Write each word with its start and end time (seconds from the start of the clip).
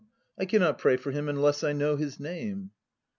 I 0.35 0.45
cannot 0.45 0.79
pray 0.79 0.97
for 0.97 1.11
him 1.11 1.29
unless 1.29 1.63
I 1.63 1.73
know 1.73 1.95
his 1.95 2.19
name. 2.19 2.71